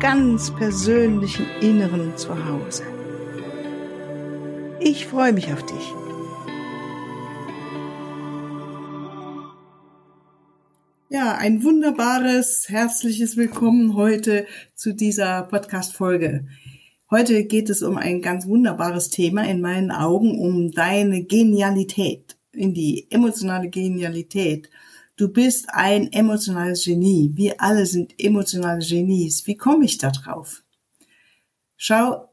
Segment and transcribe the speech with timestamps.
[0.00, 2.82] ganz persönlichen Inneren zu Hause.
[4.80, 5.92] Ich freue mich auf dich.
[11.08, 16.46] Ja, ein wunderbares, herzliches Willkommen heute zu dieser Podcast-Folge.
[17.10, 22.74] Heute geht es um ein ganz wunderbares Thema in meinen Augen, um deine Genialität, in
[22.74, 24.68] die emotionale Genialität
[25.16, 27.32] du bist ein emotionales Genie.
[27.34, 29.46] Wir alle sind emotionale Genies.
[29.46, 30.62] Wie komme ich da drauf?
[31.76, 32.32] Schau,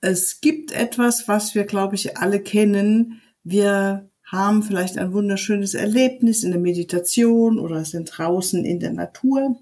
[0.00, 3.20] es gibt etwas, was wir, glaube ich, alle kennen.
[3.44, 9.56] Wir haben vielleicht ein wunderschönes Erlebnis in der Meditation oder sind draußen in der Natur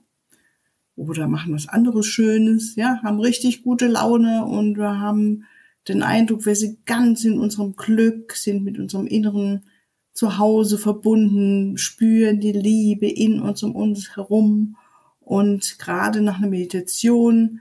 [0.96, 5.44] oder machen was anderes Schönes, ja, haben richtig gute Laune und wir haben
[5.88, 9.64] den Eindruck, wir sind ganz in unserem Glück, sind mit unserem inneren
[10.12, 14.76] zu Hause verbunden, spüren die Liebe in uns um uns herum.
[15.20, 17.60] Und gerade nach einer Meditation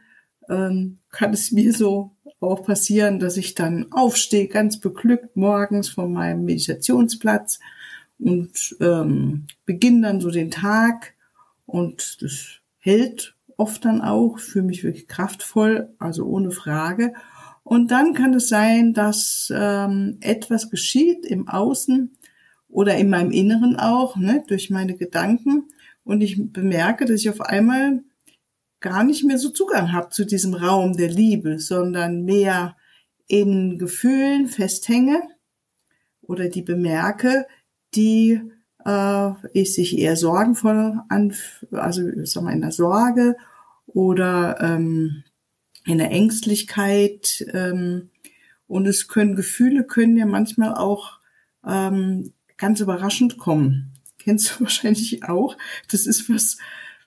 [0.50, 6.12] ähm, kann es mir so auch passieren, dass ich dann aufstehe, ganz beglückt morgens von
[6.14, 7.60] meinem Meditationsplatz
[8.18, 11.14] und ähm, beginne dann so den Tag.
[11.66, 17.14] Und das hält oft dann auch, fühle mich wirklich kraftvoll, also ohne Frage.
[17.64, 22.18] Und dann kann es sein, dass ähm, etwas geschieht im Außen,
[22.70, 25.70] oder in meinem Inneren auch, ne, durch meine Gedanken.
[26.04, 28.04] Und ich bemerke, dass ich auf einmal
[28.80, 32.78] gar nicht mehr so Zugang habe zu diesem Raum der Liebe, sondern mehr
[33.28, 35.22] in Gefühlen festhänge
[36.22, 37.46] oder die bemerke,
[37.96, 38.42] die
[38.86, 41.36] äh, ich sich eher sorgenvoll an,
[41.72, 43.36] also sag mal in der Sorge
[43.88, 45.24] oder ähm,
[45.86, 47.46] in der Ängstlichkeit.
[47.54, 48.10] Ähm,
[48.68, 51.20] und es können Gefühle können ja manchmal auch
[51.66, 53.94] ähm, ganz überraschend kommen.
[54.20, 55.58] Kennst du wahrscheinlich auch.
[55.90, 56.58] Das ist was,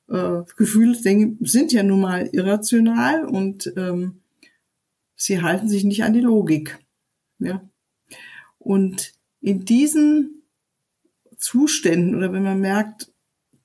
[0.08, 4.22] äh, Gefühle denke, sind ja nun mal irrational und ähm,
[5.14, 6.78] sie halten sich nicht an die Logik.
[7.38, 7.62] Ja.
[8.58, 10.42] Und in diesen
[11.36, 13.12] Zuständen oder wenn man merkt,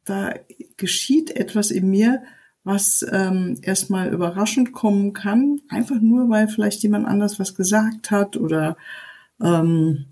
[0.06, 0.34] da
[0.78, 2.24] geschieht etwas in mir,
[2.64, 8.36] was ähm, erstmal überraschend kommen kann, einfach nur weil vielleicht jemand anders was gesagt hat
[8.36, 8.78] oder
[9.42, 10.06] ähm,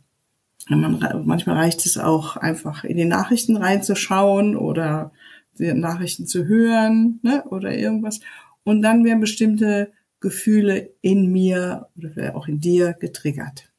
[0.70, 5.12] man, manchmal reicht es auch einfach in die Nachrichten reinzuschauen oder
[5.58, 8.20] die Nachrichten zu hören ne, oder irgendwas.
[8.64, 13.72] Und dann werden bestimmte Gefühle in mir oder auch in dir getriggert.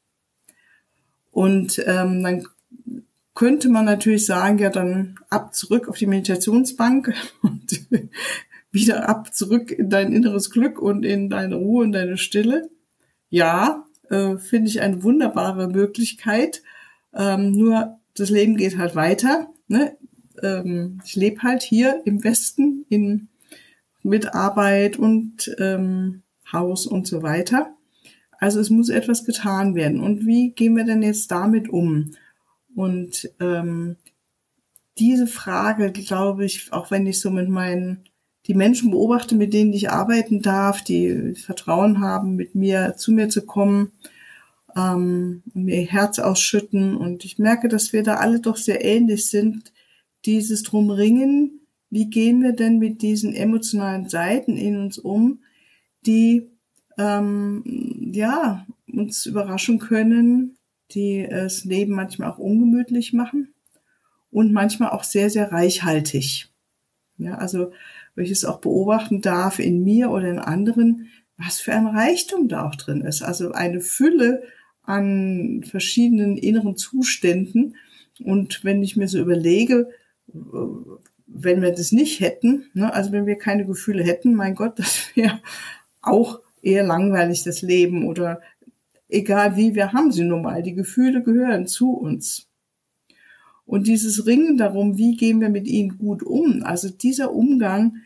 [1.31, 2.47] Und ähm, dann
[3.35, 7.85] könnte man natürlich sagen, ja dann ab zurück auf die Meditationsbank und
[8.71, 12.69] wieder ab zurück in dein inneres Glück und in deine Ruhe und deine Stille.
[13.29, 16.63] Ja, äh, finde ich eine wunderbare Möglichkeit.
[17.13, 19.47] Ähm, nur das Leben geht halt weiter.
[19.67, 19.97] Ne?
[20.41, 23.29] Ähm, ich lebe halt hier im Westen in,
[24.03, 27.73] mit Arbeit und ähm, Haus und so weiter.
[28.39, 29.99] Also es muss etwas getan werden.
[29.99, 32.11] Und wie gehen wir denn jetzt damit um?
[32.75, 33.97] Und ähm,
[34.99, 38.03] diese Frage, glaube ich, auch wenn ich so mit meinen
[38.47, 43.27] die Menschen beobachte, mit denen ich arbeiten darf, die Vertrauen haben, mit mir zu mir
[43.27, 43.91] zu kommen,
[44.77, 46.95] ähm, mir Herz ausschütten.
[46.95, 49.73] Und ich merke, dass wir da alle doch sehr ähnlich sind.
[50.25, 55.39] Dieses drum ringen, wie gehen wir denn mit diesen emotionalen Seiten in uns um,
[56.05, 56.49] die
[56.97, 57.63] ähm,
[58.13, 60.57] ja uns überraschen können,
[60.91, 63.53] die das Leben manchmal auch ungemütlich machen
[64.31, 66.49] und manchmal auch sehr, sehr reichhaltig.
[67.17, 67.71] Ja, also,
[68.15, 71.07] wenn ich es auch beobachten darf in mir oder in anderen,
[71.37, 73.21] was für ein Reichtum da auch drin ist.
[73.21, 74.43] Also eine Fülle
[74.87, 77.75] an verschiedenen inneren Zuständen.
[78.23, 79.89] Und wenn ich mir so überlege,
[81.27, 85.15] wenn wir das nicht hätten, ne, also wenn wir keine Gefühle hätten, mein Gott, das
[85.15, 85.39] wäre
[86.01, 88.41] auch eher langweilig, das Leben oder
[89.09, 90.63] egal wie, wir haben sie nun mal.
[90.63, 92.47] Die Gefühle gehören zu uns.
[93.65, 97.97] Und dieses Ringen darum, wie gehen wir mit ihnen gut um, also dieser Umgang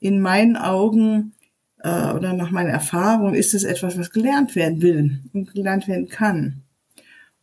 [0.00, 1.33] in meinen Augen
[1.84, 6.08] äh, oder nach meiner Erfahrung ist es etwas, was gelernt werden will und gelernt werden
[6.08, 6.62] kann.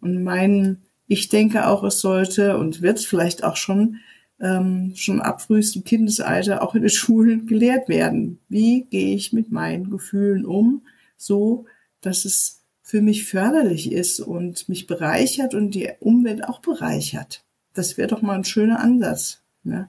[0.01, 3.97] Und mein, ich denke auch, es sollte und wird vielleicht auch schon
[4.39, 8.39] ähm, schon ab frühestem Kindesalter auch in den Schulen gelehrt werden.
[8.49, 10.81] Wie gehe ich mit meinen Gefühlen um,
[11.15, 11.65] so
[12.01, 17.45] dass es für mich förderlich ist und mich bereichert und die Umwelt auch bereichert.
[17.73, 19.43] Das wäre doch mal ein schöner Ansatz.
[19.63, 19.87] Ne?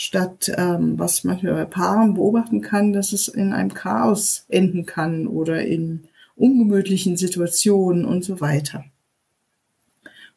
[0.00, 5.26] Statt ähm, was manchmal bei Paaren beobachten kann, dass es in einem Chaos enden kann
[5.26, 6.04] oder in
[6.36, 8.84] ungemütlichen Situationen und so weiter.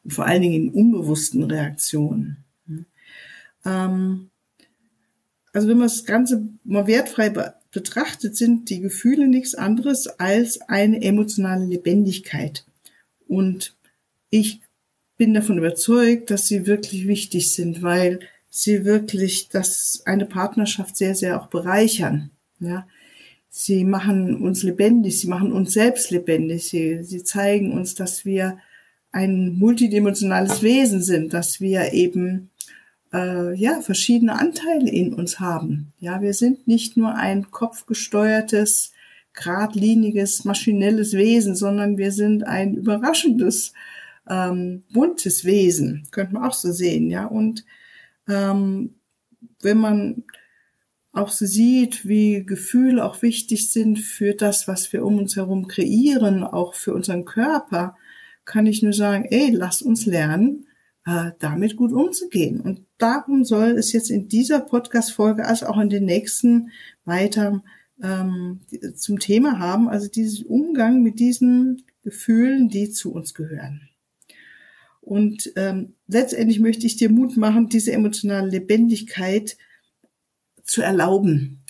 [0.04, 2.38] Und vor allen Dingen in unbewussten Reaktionen.
[3.64, 4.32] Ähm,
[5.54, 10.60] also wenn man das Ganze mal wertfrei be betrachtet, sind die Gefühle nichts anderes als
[10.62, 12.66] eine emotionale Lebendigkeit.
[13.28, 13.78] Und
[14.32, 14.60] ich
[15.18, 18.22] bin davon überzeugt, dass sie wirklich wichtig sind, weil
[18.52, 22.30] sie wirklich das eine Partnerschaft sehr, sehr auch bereichern.
[22.60, 22.86] Ja,
[23.50, 28.60] sie machen uns lebendig, sie machen uns selbst lebendig, sie, sie zeigen uns, dass wir
[29.12, 32.50] ein multidimensionales Wesen sind, dass wir eben
[33.14, 35.94] äh, ja verschiedene Anteile in uns haben.
[36.00, 38.92] Ja, wir sind nicht nur ein kopfgesteuertes,
[39.34, 43.74] geradliniges, maschinelles Wesen, sondern wir sind ein überraschendes,
[44.30, 47.26] ähm, buntes Wesen, könnte man auch so sehen, ja.
[47.26, 47.66] Und
[48.32, 48.96] ähm,
[49.62, 50.24] wenn man
[51.12, 56.44] auch sieht, wie Gefühle auch wichtig sind für das, was wir um uns herum kreieren,
[56.44, 57.98] auch für unseren Körper,
[58.46, 60.68] kann ich nur sagen, ey, lass uns lernen,
[61.06, 62.62] äh, damit gut umzugehen.
[62.62, 66.72] Und darum soll es jetzt in dieser Podcast-Folge, als auch in den nächsten
[67.04, 67.62] weiter
[68.02, 68.62] ähm,
[68.96, 73.91] zum Thema haben, also diesen Umgang mit diesen Gefühlen, die zu uns gehören.
[75.12, 79.58] Und ähm, letztendlich möchte ich dir Mut machen, diese emotionale Lebendigkeit
[80.64, 81.66] zu erlauben.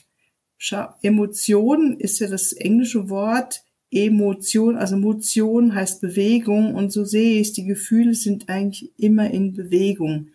[0.59, 7.41] Schau, Emotion ist ja das englische Wort Emotion, also Motion heißt Bewegung und so sehe
[7.41, 10.27] ich die Gefühle sind eigentlich immer in Bewegung.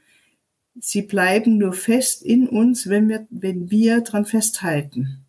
[0.80, 5.24] Sie bleiben nur fest in uns, wenn wir, wenn wir dran festhalten.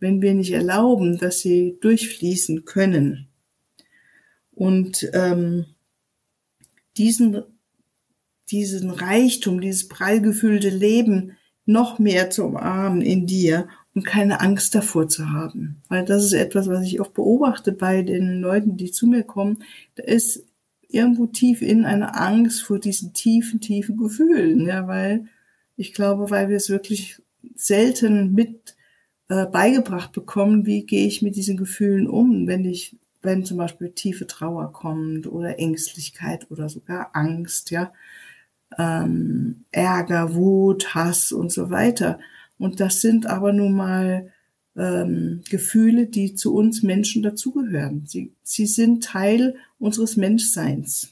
[0.00, 3.28] Wenn wir nicht erlauben, dass sie durchfließen können.
[4.50, 5.66] Und ähm,
[6.96, 7.42] diesen,
[8.50, 11.32] diesen Reichtum, dieses prallgefüllte Leben
[11.64, 15.82] noch mehr zu umarmen in dir und keine Angst davor zu haben.
[15.88, 19.62] Weil das ist etwas, was ich oft beobachte bei den Leuten, die zu mir kommen.
[19.94, 20.46] Da ist
[20.88, 24.66] irgendwo tief in eine Angst vor diesen tiefen, tiefen Gefühlen.
[24.66, 25.28] Ja, weil
[25.76, 27.22] ich glaube, weil wir es wirklich
[27.54, 28.76] selten mit
[29.28, 33.90] äh, beigebracht bekommen, wie gehe ich mit diesen Gefühlen um, wenn ich, wenn zum Beispiel
[33.90, 37.92] tiefe Trauer kommt oder Ängstlichkeit oder sogar Angst, ja,
[38.78, 42.18] ähm, Ärger, Wut, Hass und so weiter.
[42.58, 44.32] Und das sind aber nun mal
[44.76, 48.04] ähm, Gefühle, die zu uns Menschen dazugehören.
[48.06, 51.10] Sie, sie sind Teil unseres Menschseins.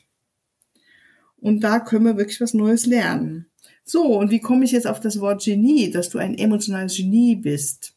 [1.37, 3.47] Und da können wir wirklich was Neues lernen.
[3.85, 7.35] So, und wie komme ich jetzt auf das Wort Genie, dass du ein emotionales Genie
[7.35, 7.95] bist?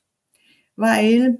[0.75, 1.39] Weil,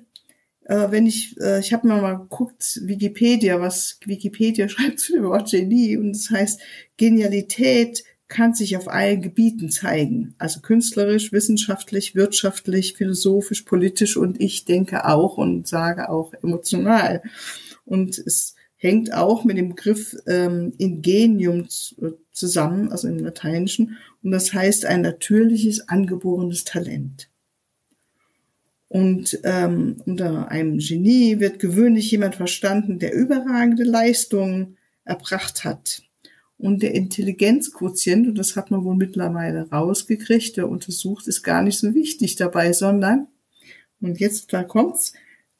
[0.66, 5.24] äh, wenn ich, äh, ich habe mir mal geguckt, Wikipedia, was Wikipedia schreibt zu dem
[5.26, 6.62] Wort Genie, und das heißt,
[6.98, 10.34] Genialität kann sich auf allen Gebieten zeigen.
[10.40, 17.22] Also künstlerisch, wissenschaftlich, wirtschaftlich, philosophisch, politisch und ich denke auch und sage auch emotional.
[17.86, 21.68] Und es hängt auch mit dem Begriff ähm, Ingenium
[22.32, 23.98] zusammen, also im Lateinischen.
[24.24, 27.30] Und das heißt ein natürliches, angeborenes Talent.
[28.94, 36.04] Und ähm, unter einem Genie wird gewöhnlich jemand verstanden, der überragende Leistungen erbracht hat.
[36.60, 41.80] Und der Intelligenzquotient, und das hat man wohl mittlerweile rausgekriegt, der untersucht, ist gar nicht
[41.80, 43.26] so wichtig dabei, sondern,
[44.00, 45.14] und jetzt da kommt's,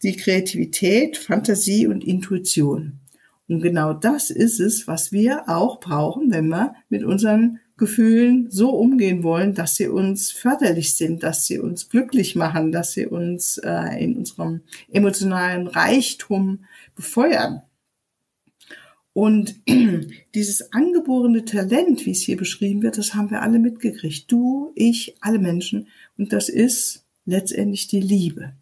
[0.04, 3.00] die Kreativität, Fantasie und Intuition.
[3.48, 8.70] Und genau das ist es, was wir auch brauchen, wenn wir mit unseren Gefühlen so
[8.70, 13.58] umgehen wollen, dass sie uns förderlich sind, dass sie uns glücklich machen, dass sie uns
[13.58, 14.62] äh, in unserem
[14.92, 16.66] emotionalen Reichtum
[16.96, 17.64] befeuern.
[19.14, 19.56] Und
[20.36, 24.32] dieses angeborene Talent, wie es hier beschrieben wird, das haben wir alle mitgekriegt.
[24.32, 25.88] Du, ich, alle Menschen.
[26.18, 28.54] Und das ist letztendlich die Liebe.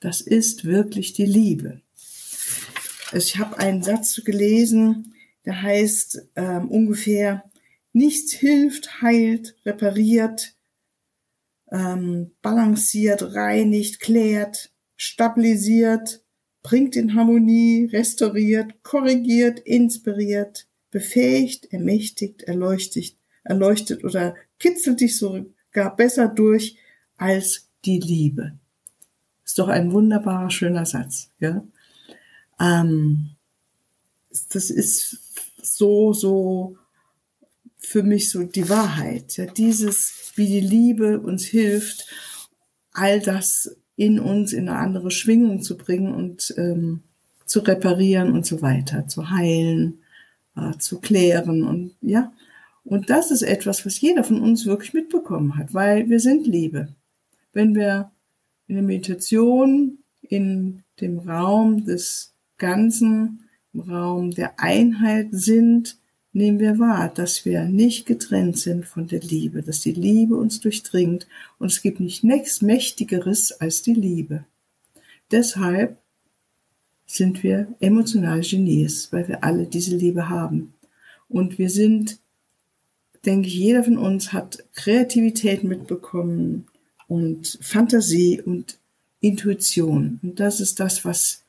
[0.00, 1.82] Das ist wirklich die Liebe.
[3.12, 7.49] Also ich habe einen Satz gelesen, der heißt ähm, ungefähr,
[7.92, 10.54] nichts hilft, heilt, repariert,
[11.70, 16.22] ähm, balanciert, reinigt, klärt, stabilisiert,
[16.62, 26.28] bringt in Harmonie, restauriert, korrigiert, inspiriert, befähigt, ermächtigt, erleuchtet, erleuchtet oder kitzelt dich sogar besser
[26.28, 26.76] durch
[27.16, 28.58] als die Liebe.
[29.44, 31.64] Ist doch ein wunderbarer, schöner Satz, ja.
[32.60, 33.30] Ähm,
[34.52, 35.18] das ist
[35.62, 36.76] so, so
[37.80, 39.36] für mich so die Wahrheit.
[39.36, 42.06] Ja, dieses, wie die Liebe uns hilft,
[42.92, 47.02] all das in uns in eine andere Schwingung zu bringen und ähm,
[47.44, 50.00] zu reparieren und so weiter, zu heilen,
[50.56, 52.32] äh, zu klären und ja.
[52.84, 56.94] Und das ist etwas, was jeder von uns wirklich mitbekommen hat, weil wir sind Liebe.
[57.52, 58.10] Wenn wir
[58.68, 65.99] in der Meditation in dem Raum des Ganzen, im Raum der Einheit sind,
[66.32, 70.60] nehmen wir wahr, dass wir nicht getrennt sind von der Liebe, dass die Liebe uns
[70.60, 71.26] durchdringt
[71.58, 74.44] und es gibt nicht nichts Mächtigeres als die Liebe.
[75.30, 75.98] Deshalb
[77.06, 80.74] sind wir emotionale Genies, weil wir alle diese Liebe haben.
[81.28, 82.18] Und wir sind,
[83.26, 86.66] denke ich, jeder von uns hat Kreativität mitbekommen
[87.08, 88.78] und Fantasie und
[89.20, 90.20] Intuition.
[90.22, 91.44] Und das ist das, was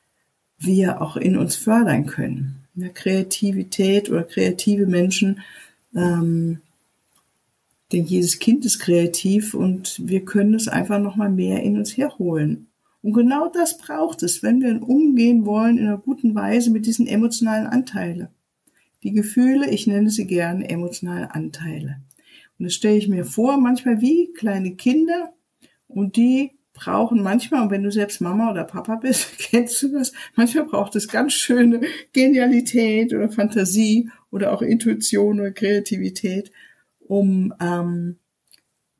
[0.58, 2.61] wir auch in uns fördern können.
[2.74, 5.40] Ja, Kreativität oder kreative Menschen,
[5.94, 6.60] ähm,
[7.92, 11.96] denn jedes Kind ist kreativ und wir können es einfach noch mal mehr in uns
[11.96, 12.68] herholen.
[13.02, 17.06] Und genau das braucht es, wenn wir umgehen wollen in einer guten Weise mit diesen
[17.06, 18.28] emotionalen Anteilen.
[19.02, 21.96] Die Gefühle, ich nenne sie gerne emotionale Anteile.
[22.58, 25.32] Und das stelle ich mir vor, manchmal wie kleine Kinder
[25.88, 26.52] und die
[26.82, 30.96] brauchen manchmal, und wenn du selbst Mama oder Papa bist, kennst du das, manchmal braucht
[30.96, 31.80] es ganz schöne
[32.12, 36.50] Genialität oder Fantasie oder auch Intuition oder Kreativität,
[36.98, 38.16] um ähm,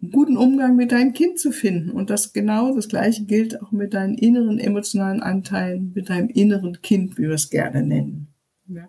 [0.00, 1.90] einen guten Umgang mit deinem Kind zu finden.
[1.90, 6.82] Und das genau das gleiche gilt auch mit deinen inneren emotionalen Anteilen, mit deinem inneren
[6.82, 8.28] Kind, wie wir es gerne nennen.
[8.68, 8.88] Ja.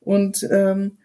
[0.00, 0.98] Und ähm,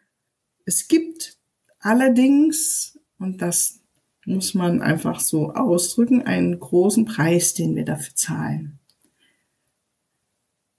[0.66, 1.38] es gibt
[1.80, 3.79] allerdings, und das
[4.26, 8.80] muss man einfach so ausdrücken, einen großen Preis, den wir dafür zahlen.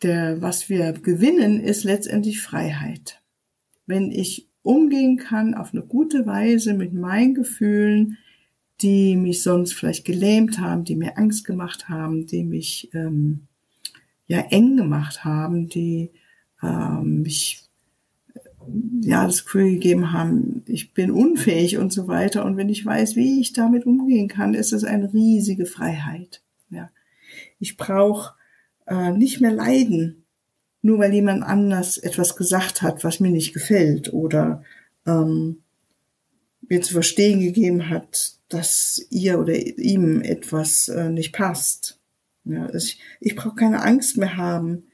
[0.03, 3.21] Der, was wir gewinnen, ist letztendlich Freiheit.
[3.87, 8.19] Wenn ich umgehen kann auf eine gute Weise mit meinen Gefühlen,
[8.83, 13.47] die mich sonst vielleicht gelähmt haben, die mir Angst gemacht haben, die mich ähm,
[14.27, 16.11] ja eng gemacht haben, die
[16.63, 17.70] ähm, mich
[19.01, 22.45] ja das Gefühl gegeben haben, ich bin unfähig und so weiter.
[22.45, 26.43] Und wenn ich weiß, wie ich damit umgehen kann, ist es eine riesige Freiheit.
[26.71, 26.91] Ja,
[27.59, 28.35] ich brauche
[28.87, 30.25] äh, nicht mehr leiden,
[30.83, 34.63] nur weil jemand anders etwas gesagt hat, was mir nicht gefällt oder
[35.07, 35.63] ähm,
[36.69, 41.99] mir zu verstehen gegeben hat, dass ihr oder ihm etwas äh, nicht passt.
[42.45, 44.85] Ja, ich ich brauche keine Angst mehr haben,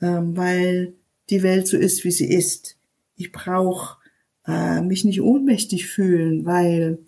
[0.00, 0.94] ähm, weil
[1.30, 2.77] die Welt so ist, wie sie ist.
[3.18, 3.98] Ich brauche
[4.46, 6.98] äh, mich nicht ohnmächtig fühlen, weil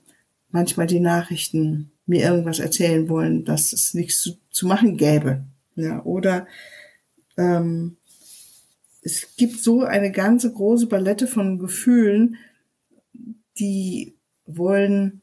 [0.51, 5.45] manchmal die Nachrichten mir irgendwas erzählen wollen, dass es nichts zu, zu machen gäbe.
[5.77, 6.47] Ja, oder
[7.39, 7.97] ähm,
[9.03, 12.37] es gibt so eine ganze große Palette von Gefühlen,
[13.59, 14.15] die
[14.47, 15.23] wollen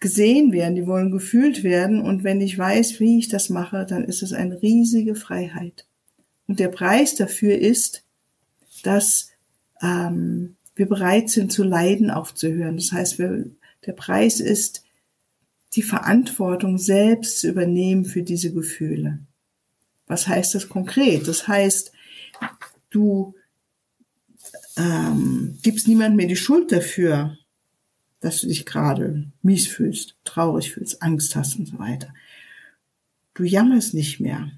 [0.00, 2.00] gesehen werden, die wollen gefühlt werden.
[2.00, 5.86] Und wenn ich weiß, wie ich das mache, dann ist es eine riesige Freiheit.
[6.46, 8.04] Und der Preis dafür ist,
[8.82, 9.30] dass
[9.82, 12.76] ähm, wir bereit sind zu leiden aufzuhören.
[12.76, 13.46] Das heißt, wir,
[13.86, 14.84] der Preis ist,
[15.74, 19.18] die Verantwortung selbst zu übernehmen für diese Gefühle.
[20.06, 21.26] Was heißt das konkret?
[21.28, 21.92] Das heißt,
[22.90, 23.34] du
[24.76, 27.36] ähm, gibst niemand mehr die Schuld dafür,
[28.20, 32.12] dass du dich gerade mies fühlst, traurig fühlst, Angst hast und so weiter.
[33.34, 34.50] Du jammerst nicht mehr.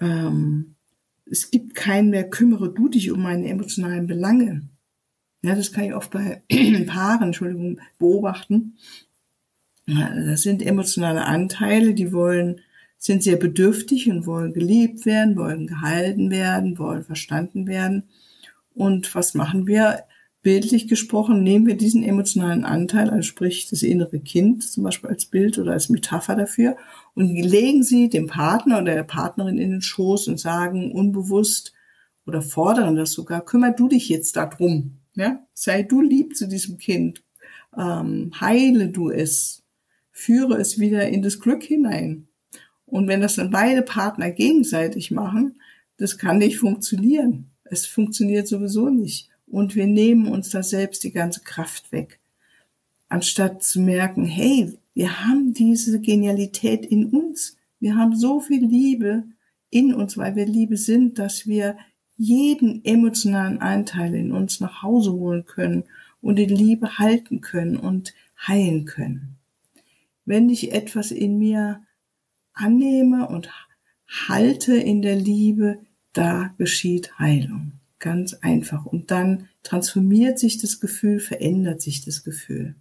[0.00, 0.76] Ähm,
[1.30, 4.68] es gibt keinen mehr, kümmere du dich um meine emotionalen Belange.
[5.42, 6.42] Ja, das kann ich oft bei
[6.86, 8.76] Paaren, Entschuldigung, beobachten.
[9.86, 12.60] Das sind emotionale Anteile, die wollen,
[12.98, 18.08] sind sehr bedürftig und wollen geliebt werden, wollen gehalten werden, wollen verstanden werden.
[18.74, 20.04] Und was machen wir?
[20.42, 25.26] bildlich gesprochen, nehmen wir diesen emotionalen Anteil, also sprich das innere Kind zum Beispiel als
[25.26, 26.76] Bild oder als Metapher dafür
[27.18, 31.72] und legen sie dem Partner oder der Partnerin in den Schoß und sagen unbewusst
[32.26, 35.44] oder fordern das sogar, kümmer du dich jetzt darum, ja?
[35.52, 37.24] sei du lieb zu diesem Kind,
[37.76, 39.64] ähm, heile du es,
[40.12, 42.28] führe es wieder in das Glück hinein.
[42.86, 45.58] Und wenn das dann beide Partner gegenseitig machen,
[45.96, 47.50] das kann nicht funktionieren.
[47.64, 52.20] Es funktioniert sowieso nicht und wir nehmen uns da selbst die ganze Kraft weg.
[53.08, 57.56] Anstatt zu merken, hey, wir haben diese Genialität in uns.
[57.78, 59.22] Wir haben so viel Liebe
[59.70, 61.78] in uns, weil wir Liebe sind, dass wir
[62.16, 65.84] jeden emotionalen Anteil in uns nach Hause holen können
[66.20, 68.12] und in Liebe halten können und
[68.44, 69.36] heilen können.
[70.24, 71.80] Wenn ich etwas in mir
[72.52, 73.50] annehme und
[74.08, 75.78] halte in der Liebe,
[76.12, 77.70] da geschieht Heilung.
[78.00, 78.84] Ganz einfach.
[78.84, 82.74] Und dann transformiert sich das Gefühl, verändert sich das Gefühl.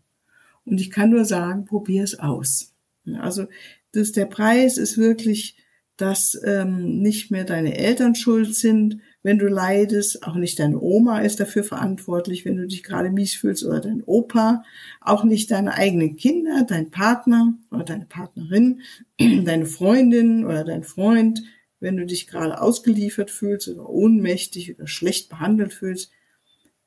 [0.68, 2.74] Und ich kann nur sagen, probier es aus.
[3.20, 3.48] Also
[3.94, 5.56] das, der Preis ist wirklich,
[5.96, 10.24] dass ähm, nicht mehr deine Eltern schuld sind, wenn du leidest.
[10.24, 14.04] Auch nicht deine Oma ist dafür verantwortlich, wenn du dich gerade mies fühlst oder dein
[14.04, 14.64] Opa.
[15.02, 18.82] Auch nicht deine eigenen Kinder, dein Partner oder deine Partnerin,
[19.20, 21.42] deine Freundin oder dein Freund,
[21.80, 26.12] wenn du dich gerade ausgeliefert fühlst oder ohnmächtig oder schlecht behandelt fühlst.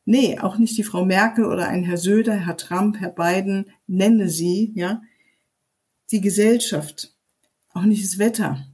[0.04, 4.28] Nee, auch nicht die Frau Merkel oder ein Herr Söder, Herr Trump, Herr Biden, nenne
[4.28, 5.02] sie, ja.
[6.10, 7.14] Die Gesellschaft,
[7.72, 8.66] auch nicht das Wetter.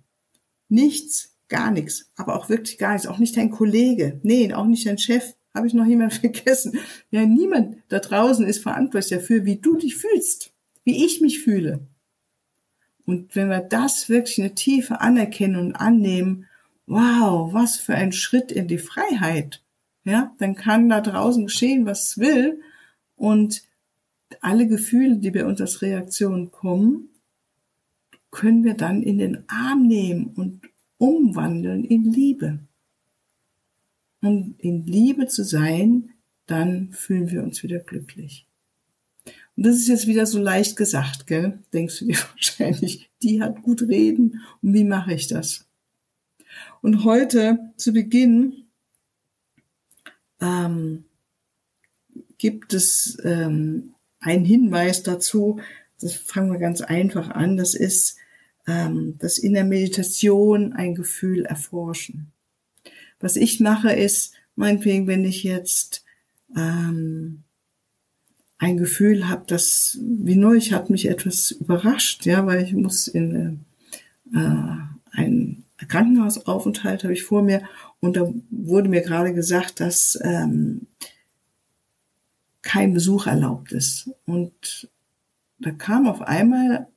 [0.68, 3.06] Nichts, gar nichts, aber auch wirklich gar nichts.
[3.06, 5.35] Auch nicht dein Kollege, nee, auch nicht dein Chef.
[5.54, 6.78] Habe ich noch jemand vergessen?
[7.11, 10.52] Ja, niemand da draußen ist verantwortlich dafür, wie du dich fühlst,
[10.85, 11.87] wie ich mich fühle.
[13.04, 16.47] Und wenn wir das wirklich eine tiefe anerkennen und annehmen,
[16.87, 19.62] wow, was für ein Schritt in die Freiheit.
[20.06, 22.60] Ja, dann kann da draußen geschehen, was will.
[23.16, 23.64] Und
[24.40, 27.08] alle Gefühle, die bei uns als Reaktion kommen,
[28.30, 30.60] können wir dann in den Arm nehmen und
[30.98, 32.60] umwandeln in Liebe.
[34.20, 36.10] Und in Liebe zu sein,
[36.46, 38.46] dann fühlen wir uns wieder glücklich.
[39.56, 41.58] Und das ist jetzt wieder so leicht gesagt, gell?
[41.72, 45.66] Denkst du dir wahrscheinlich, die hat gut reden und wie mache ich das?
[46.80, 48.65] Und heute zu Beginn
[50.40, 51.05] ähm,
[52.38, 55.61] gibt es ähm, einen Hinweis dazu,
[56.00, 58.16] das fangen wir ganz einfach an, das ist,
[58.66, 62.33] ähm, dass in der Meditation ein Gefühl erforschen.
[63.21, 66.05] Was ich mache ist, meinetwegen, wenn ich jetzt
[66.55, 67.45] ähm,
[68.59, 73.64] ein Gefühl habe, dass wie neulich hat mich etwas überrascht, ja, weil ich muss in
[74.35, 74.76] äh,
[75.12, 77.62] ein Krankenhausaufenthalt habe ich vor mir
[78.00, 80.87] und da wurde mir gerade gesagt, dass ähm,
[82.62, 84.91] kein Besuch erlaubt ist und
[85.59, 86.88] da kam auf einmal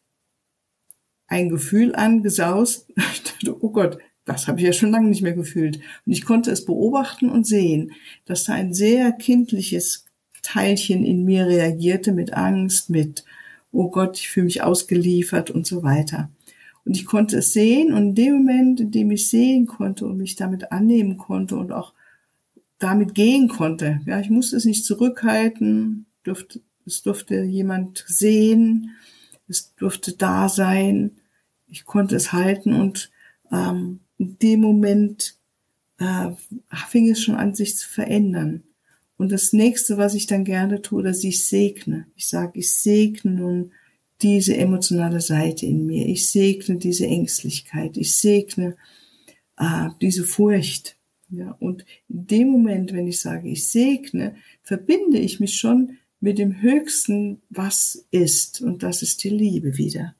[1.27, 2.87] ein Gefühl angesaust.
[3.13, 5.77] Ich dachte, oh Gott, das habe ich ja schon lange nicht mehr gefühlt.
[5.77, 7.93] Und ich konnte es beobachten und sehen,
[8.25, 10.05] dass da ein sehr kindliches
[10.41, 13.23] Teilchen in mir reagierte mit Angst, mit,
[13.71, 16.29] oh Gott, ich fühle mich ausgeliefert und so weiter.
[16.89, 17.93] Und ich konnte es sehen.
[17.93, 21.71] Und in dem Moment, in dem ich sehen konnte und mich damit annehmen konnte und
[21.71, 21.93] auch
[22.79, 28.95] damit gehen konnte, ja, ich musste es nicht zurückhalten, durfte, es durfte jemand sehen,
[29.47, 31.11] es durfte da sein,
[31.67, 32.73] ich konnte es halten.
[32.73, 33.11] Und
[33.51, 35.35] ähm, in dem Moment
[35.99, 36.31] äh,
[36.87, 38.63] fing es schon an, sich zu verändern.
[39.15, 42.07] Und das nächste, was ich dann gerne tue, dass ich segne.
[42.15, 43.73] Ich sage, ich segne nun
[44.21, 46.05] diese emotionale Seite in mir.
[46.07, 47.97] Ich segne diese Ängstlichkeit.
[47.97, 48.75] Ich segne
[49.57, 50.97] äh, diese Furcht.
[51.29, 56.37] Ja, und in dem Moment, wenn ich sage, ich segne, verbinde ich mich schon mit
[56.37, 58.61] dem Höchsten, was ist.
[58.61, 60.15] Und das ist die Liebe wieder.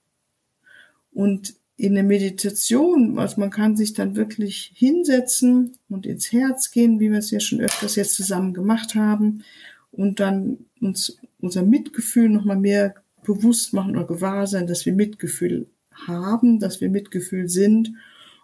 [1.11, 6.99] Und in der Meditation, also man kann sich dann wirklich hinsetzen und ins Herz gehen,
[6.99, 9.43] wie wir es ja schon öfters jetzt zusammen gemacht haben,
[9.91, 12.95] und dann uns unser Mitgefühl nochmal mehr
[13.29, 17.93] bewusst machen oder gewahr sein, dass wir Mitgefühl haben, dass wir Mitgefühl sind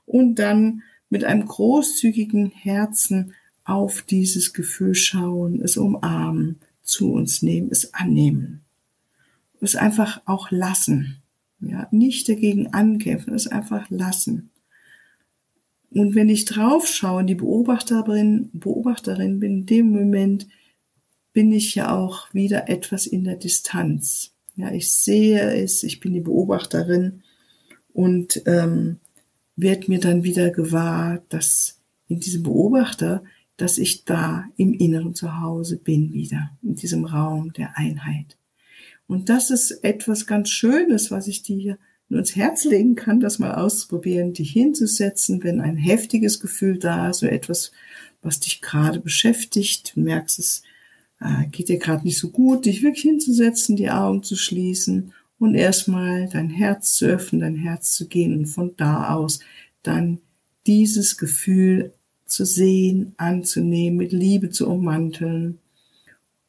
[0.05, 7.69] und dann mit einem großzügigen Herzen auf dieses Gefühl schauen, es umarmen, zu uns nehmen,
[7.71, 8.61] es annehmen,
[9.59, 11.17] es einfach auch lassen.
[11.61, 14.51] Ja, nicht dagegen ankämpfen, es einfach lassen.
[15.89, 20.47] Und wenn ich drauf schaue, die Beobachterin, Beobachterin bin, in dem Moment
[21.33, 24.34] bin ich ja auch wieder etwas in der Distanz.
[24.55, 27.23] Ja, ich sehe es, ich bin die Beobachterin
[27.93, 28.97] und ähm,
[29.55, 33.23] wird mir dann wieder gewahr, dass in diesem Beobachter,
[33.57, 38.37] dass ich da im Inneren zu Hause bin wieder, in diesem Raum der Einheit.
[39.07, 41.77] Und das ist etwas ganz Schönes, was ich dir
[42.09, 47.09] nur ins Herz legen kann, das mal auszuprobieren, dich hinzusetzen, wenn ein heftiges Gefühl da
[47.09, 47.71] ist, so etwas,
[48.21, 50.63] was dich gerade beschäftigt, du merkst es,
[51.25, 55.55] äh, geht dir gerade nicht so gut, dich wirklich hinzusetzen, die Augen zu schließen und
[55.55, 59.39] erstmal dein Herz zu öffnen, dein Herz zu gehen und von da aus
[59.83, 60.19] dann
[60.67, 61.93] dieses Gefühl
[62.25, 65.59] zu sehen, anzunehmen, mit Liebe zu ummanteln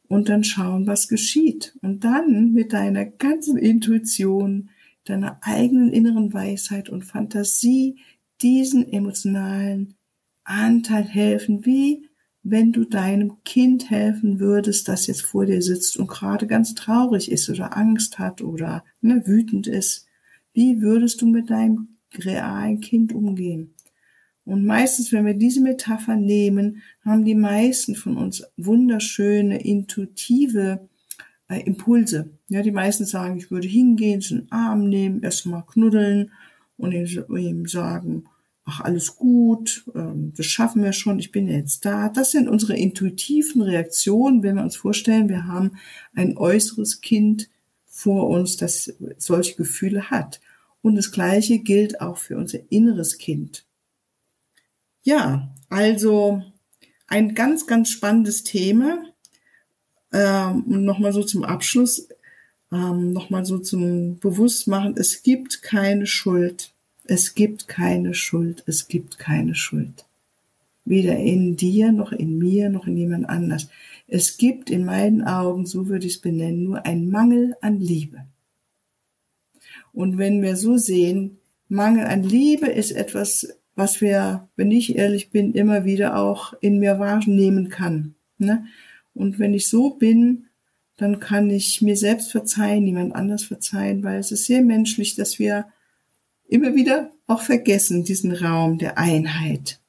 [0.07, 1.77] und dann schauen, was geschieht.
[1.81, 4.69] Und dann mit deiner ganzen Intuition,
[5.03, 7.97] deiner eigenen inneren Weisheit und Fantasie
[8.41, 9.95] diesen emotionalen
[10.43, 12.06] Anteil helfen, wie
[12.49, 17.29] wenn du deinem Kind helfen würdest, das jetzt vor dir sitzt und gerade ganz traurig
[17.29, 20.07] ist oder Angst hat oder ne, wütend ist.
[20.53, 23.73] Wie würdest du mit deinem realen Kind umgehen?
[24.45, 30.87] Und meistens, wenn wir diese Metapher nehmen, haben die meisten von uns wunderschöne, intuitive
[31.49, 32.29] äh, Impulse.
[32.47, 36.31] Ja, die meisten sagen, ich würde hingehen, so einen Arm nehmen, erstmal knuddeln
[36.77, 38.23] und ihm sagen,
[38.67, 42.09] ach, alles gut, ähm, das schaffen wir schon, ich bin jetzt da.
[42.09, 45.77] Das sind unsere intuitiven Reaktionen, wenn wir uns vorstellen, wir haben
[46.13, 47.49] ein äußeres Kind
[47.85, 50.41] vor uns, das solche Gefühle hat.
[50.81, 53.65] Und das Gleiche gilt auch für unser inneres Kind.
[55.01, 56.43] Ja, also
[57.07, 59.03] ein ganz, ganz spannendes Thema.
[60.11, 62.09] Ähm, nochmal so zum Abschluss,
[62.71, 66.73] ähm, nochmal so zum Bewusstmachen, es gibt keine Schuld.
[67.07, 68.63] Es gibt keine Schuld.
[68.67, 70.05] Es gibt keine Schuld.
[70.85, 73.69] Weder in dir, noch in mir, noch in jemand anders.
[74.07, 78.25] Es gibt in meinen Augen, so würde ich es benennen, nur ein Mangel an Liebe.
[79.93, 81.37] Und wenn wir so sehen,
[81.69, 86.79] Mangel an Liebe ist etwas, was wir, wenn ich ehrlich bin, immer wieder auch in
[86.79, 88.15] mir wahrnehmen kann.
[88.37, 88.65] Ne?
[89.13, 90.45] Und wenn ich so bin,
[90.97, 95.37] dann kann ich mir selbst verzeihen, niemand anders verzeihen, weil es ist sehr menschlich, dass
[95.39, 95.67] wir
[96.47, 99.79] immer wieder auch vergessen, diesen Raum der Einheit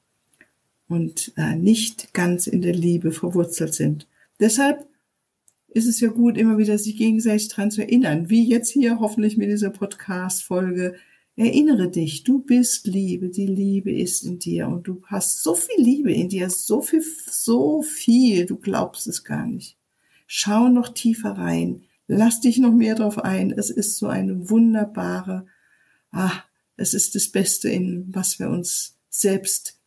[0.87, 4.07] und äh, nicht ganz in der Liebe verwurzelt sind.
[4.39, 4.87] Deshalb
[5.67, 9.37] ist es ja gut, immer wieder sich gegenseitig dran zu erinnern, wie jetzt hier hoffentlich
[9.37, 10.95] mit dieser Podcast-Folge.
[11.35, 15.81] Erinnere dich, du bist Liebe, die Liebe ist in dir und du hast so viel
[15.81, 19.77] Liebe in dir, so viel, so viel, du glaubst es gar nicht.
[20.27, 23.51] Schau noch tiefer rein, lass dich noch mehr drauf ein.
[23.51, 25.45] Es ist so eine wunderbare,
[26.11, 26.43] ah,
[26.79, 29.79] es ist das Beste, in was wir uns selbst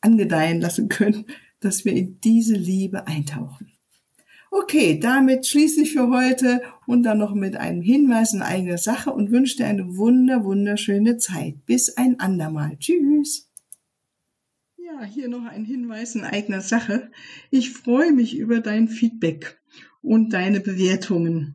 [0.00, 1.26] angedeihen lassen können,
[1.60, 3.72] dass wir in diese Liebe eintauchen.
[4.50, 9.12] Okay, damit schließe ich für heute und dann noch mit einem Hinweis in eigener Sache
[9.12, 11.64] und wünsche dir eine wunder, wunderschöne Zeit.
[11.66, 12.76] Bis ein andermal.
[12.78, 13.48] Tschüss.
[14.76, 17.12] Ja, hier noch ein Hinweis in eigener Sache.
[17.50, 19.60] Ich freue mich über dein Feedback
[20.02, 21.54] und deine Bewertungen